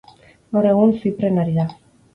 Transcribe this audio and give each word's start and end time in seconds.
Gaur 0.57 0.69
egun 0.71 0.95
Zipren 1.03 1.41
ari 1.45 1.57
da. 1.61 1.71